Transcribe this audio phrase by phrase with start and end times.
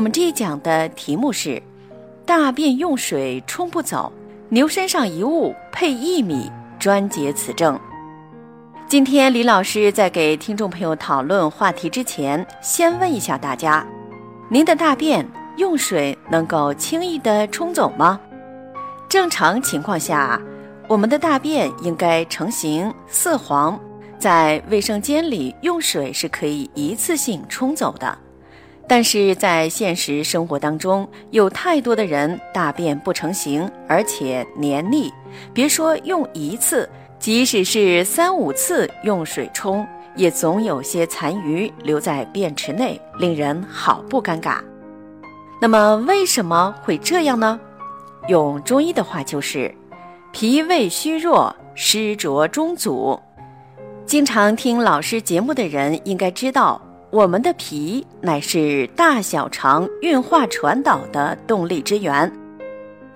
[0.00, 1.62] 我们这一讲的题目是：
[2.24, 4.10] 大便用水冲不走，
[4.48, 7.78] 牛身上一物配薏米，专解此症。
[8.88, 13.86] 今天李老师在给听众朋友讨论话题之前，先问一下大家：
[14.48, 18.18] 您的大便用水能够轻易的冲走吗？
[19.06, 20.40] 正常情况下，
[20.88, 23.78] 我们的大便应该成型色黄，
[24.18, 28.16] 在卫生间里用水是可以一次性冲走的。
[28.90, 35.08] 但是在现实生活当中，有太多的人大便不成形，而且黏腻。
[35.54, 44.56] 别说用一次，即使是三五次用水冲，也总有些残余留在便池内，令人好不尴尬。
[45.62, 47.60] 那么为什么会这样呢？
[48.26, 49.72] 用中医的话就是
[50.32, 53.16] 脾胃虚弱，湿浊中阻。
[54.04, 56.82] 经常听老师节目的人应该知道。
[57.10, 62.30] 我们的脾乃是大小肠运化传导的动力之源，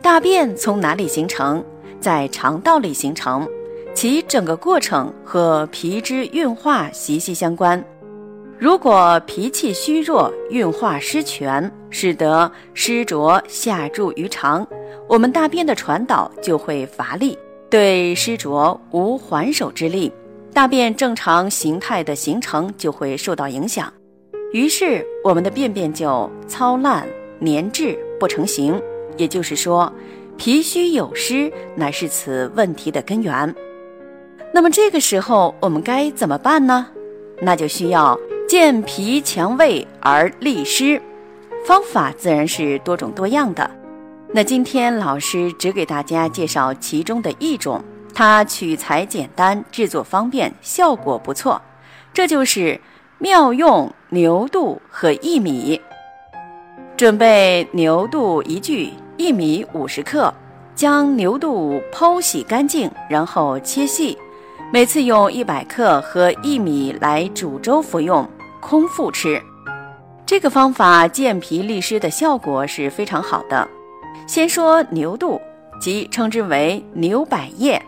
[0.00, 1.62] 大便从哪里形成？
[1.98, 3.46] 在肠道里形成，
[3.92, 7.82] 其整个过程和脾之运化息息相关。
[8.60, 14.64] 如果脾气虚弱，运化失全，使得湿浊下注于肠，
[15.08, 17.36] 我们大便的传导就会乏力，
[17.68, 20.12] 对湿浊无还手之力。
[20.52, 23.92] 大便正常形态的形成就会受到影响，
[24.52, 27.06] 于是我们的便便就糙烂、
[27.40, 28.80] 粘滞、不成形。
[29.16, 29.92] 也就是说，
[30.36, 33.54] 脾虚有湿乃是此问题的根源。
[34.52, 36.88] 那么这个时候我们该怎么办呢？
[37.40, 41.00] 那就需要健脾强胃而利湿，
[41.64, 43.70] 方法自然是多种多样的。
[44.32, 47.82] 那今天老师只给大家介绍其中的一种。
[48.20, 51.58] 它取材简单，制作方便，效果不错。
[52.12, 52.78] 这就是
[53.16, 55.80] 妙用牛肚和薏米。
[56.98, 60.34] 准备牛肚一具，薏米五十克。
[60.74, 64.18] 将牛肚剖洗干净，然后切细。
[64.70, 68.28] 每次用一百克和薏米来煮粥服用，
[68.60, 69.40] 空腹吃。
[70.26, 73.66] 这个方法健脾利湿的效果是非常好的。
[74.26, 75.40] 先说牛肚，
[75.80, 77.80] 即称之为牛百叶。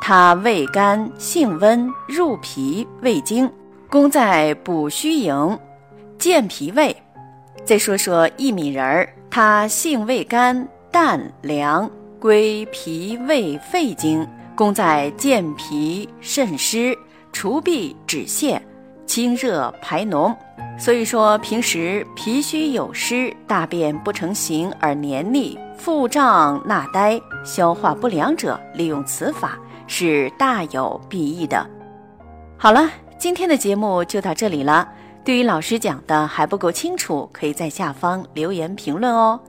[0.00, 3.50] 它味甘性温，入脾胃经，
[3.90, 5.58] 功在补虚营、
[6.18, 6.96] 健脾胃。
[7.64, 16.96] 再说说薏米仁儿，它性味甘淡凉，归脾胃肺经，功在健脾渗湿、
[17.30, 18.58] 除痹止泻、
[19.04, 20.34] 清热排脓。
[20.78, 29.58] 所以说，平时脾虚有湿、大便不成形而黏腻、腹胀纳呆、消化不良者，利用此法。
[29.88, 31.66] 是大有裨益的。
[32.56, 32.88] 好了，
[33.18, 34.88] 今天的节目就到这里了。
[35.24, 39.40] 对于老师讲的还不够清楚，可以在下方留言评论哦。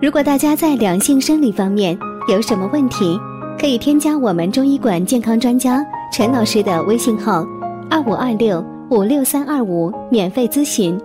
[0.00, 1.96] 如果大家在两性生理方面
[2.28, 3.18] 有什么问题，
[3.58, 7.46] 可以添加我们中医馆健康专家陈老师的微信号：
[7.88, 11.00] 二五二六五六三二五，免费咨询。